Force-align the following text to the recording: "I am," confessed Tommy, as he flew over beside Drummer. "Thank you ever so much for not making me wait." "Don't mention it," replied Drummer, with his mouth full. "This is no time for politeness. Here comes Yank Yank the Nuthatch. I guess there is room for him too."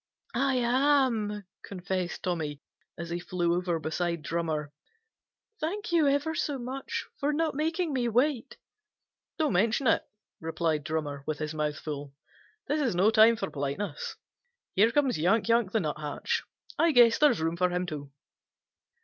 "I 0.33 0.55
am," 0.55 1.43
confessed 1.63 2.23
Tommy, 2.23 2.59
as 2.97 3.11
he 3.11 3.19
flew 3.19 3.53
over 3.53 3.77
beside 3.77 4.23
Drummer. 4.23 4.71
"Thank 5.59 5.91
you 5.91 6.07
ever 6.07 6.33
so 6.33 6.57
much 6.57 7.05
for 7.19 7.31
not 7.31 7.53
making 7.53 7.93
me 7.93 8.09
wait." 8.09 8.57
"Don't 9.37 9.53
mention 9.53 9.85
it," 9.85 10.03
replied 10.39 10.83
Drummer, 10.85 11.23
with 11.27 11.37
his 11.37 11.53
mouth 11.53 11.77
full. 11.77 12.15
"This 12.65 12.81
is 12.81 12.95
no 12.95 13.11
time 13.11 13.35
for 13.35 13.51
politeness. 13.51 14.15
Here 14.73 14.89
comes 14.91 15.19
Yank 15.19 15.47
Yank 15.47 15.71
the 15.71 15.79
Nuthatch. 15.79 16.45
I 16.79 16.93
guess 16.93 17.19
there 17.19 17.29
is 17.29 17.39
room 17.39 17.55
for 17.55 17.69
him 17.69 17.85
too." 17.85 18.11